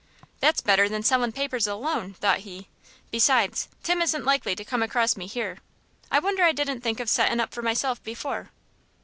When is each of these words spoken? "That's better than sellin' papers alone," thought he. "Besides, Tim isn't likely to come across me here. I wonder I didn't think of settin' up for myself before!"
"That's 0.39 0.61
better 0.61 0.89
than 0.89 1.03
sellin' 1.03 1.31
papers 1.31 1.67
alone," 1.67 2.15
thought 2.15 2.39
he. 2.39 2.69
"Besides, 3.11 3.69
Tim 3.83 4.01
isn't 4.01 4.25
likely 4.25 4.55
to 4.55 4.65
come 4.65 4.81
across 4.81 5.15
me 5.15 5.27
here. 5.27 5.59
I 6.09 6.17
wonder 6.17 6.41
I 6.41 6.53
didn't 6.53 6.81
think 6.81 6.99
of 6.99 7.07
settin' 7.07 7.39
up 7.39 7.53
for 7.53 7.61
myself 7.61 8.01
before!" 8.03 8.49